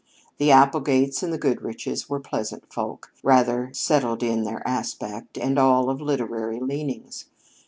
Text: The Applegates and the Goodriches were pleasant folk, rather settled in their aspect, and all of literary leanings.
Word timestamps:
The 0.39 0.49
Applegates 0.49 1.21
and 1.21 1.31
the 1.31 1.37
Goodriches 1.37 2.09
were 2.09 2.19
pleasant 2.19 2.73
folk, 2.73 3.13
rather 3.21 3.69
settled 3.71 4.23
in 4.23 4.45
their 4.45 4.67
aspect, 4.67 5.37
and 5.37 5.59
all 5.59 5.91
of 5.91 6.01
literary 6.01 6.59
leanings. 6.59 7.25